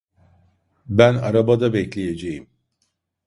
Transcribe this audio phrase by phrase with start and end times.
[0.89, 2.49] Ben arabada bekleyeceğim.